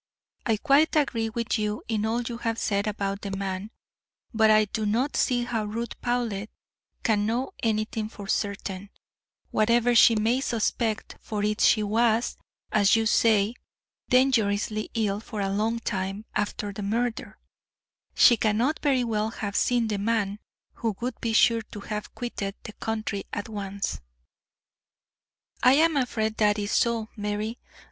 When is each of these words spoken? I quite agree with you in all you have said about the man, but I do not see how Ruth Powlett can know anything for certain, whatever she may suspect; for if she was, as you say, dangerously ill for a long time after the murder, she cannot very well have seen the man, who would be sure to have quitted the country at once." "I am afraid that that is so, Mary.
I 0.47 0.57
quite 0.57 0.95
agree 0.95 1.29
with 1.29 1.59
you 1.59 1.83
in 1.87 2.07
all 2.07 2.23
you 2.23 2.39
have 2.39 2.57
said 2.57 2.87
about 2.87 3.21
the 3.21 3.29
man, 3.29 3.69
but 4.33 4.49
I 4.49 4.65
do 4.65 4.87
not 4.87 5.15
see 5.15 5.43
how 5.43 5.65
Ruth 5.65 6.01
Powlett 6.01 6.49
can 7.03 7.27
know 7.27 7.51
anything 7.61 8.09
for 8.09 8.27
certain, 8.27 8.89
whatever 9.51 9.93
she 9.93 10.15
may 10.15 10.41
suspect; 10.41 11.17
for 11.21 11.43
if 11.43 11.59
she 11.61 11.83
was, 11.83 12.35
as 12.71 12.95
you 12.95 13.05
say, 13.05 13.53
dangerously 14.09 14.89
ill 14.95 15.19
for 15.19 15.39
a 15.39 15.53
long 15.53 15.77
time 15.77 16.25
after 16.33 16.73
the 16.73 16.81
murder, 16.81 17.37
she 18.15 18.37
cannot 18.37 18.79
very 18.81 19.03
well 19.03 19.29
have 19.29 19.55
seen 19.55 19.87
the 19.87 19.99
man, 19.99 20.39
who 20.77 20.95
would 20.99 21.21
be 21.21 21.31
sure 21.31 21.61
to 21.61 21.79
have 21.81 22.15
quitted 22.15 22.55
the 22.63 22.73
country 22.73 23.25
at 23.33 23.47
once." 23.49 24.01
"I 25.61 25.73
am 25.73 25.95
afraid 25.95 26.37
that 26.37 26.55
that 26.55 26.59
is 26.59 26.71
so, 26.71 27.09
Mary. 27.15 27.59